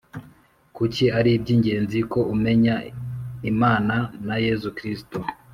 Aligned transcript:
Kuki 0.75 1.03
ari 1.17 1.31
iby 1.37 1.47
ingenzi 1.55 1.99
ko 2.11 2.19
umenya 2.33 2.75
Imana 3.51 3.95
na 4.27 4.35
Yesu 4.45 4.69
Kristo 4.77 5.17